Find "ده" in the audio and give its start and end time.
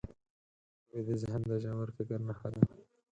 2.53-2.61